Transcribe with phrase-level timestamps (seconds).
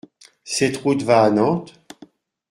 [0.45, 1.75] Cette route va à Nantes?